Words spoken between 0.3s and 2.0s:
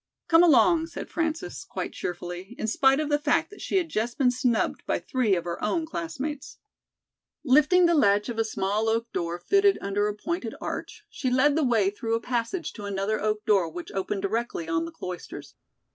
along," said Frances, quite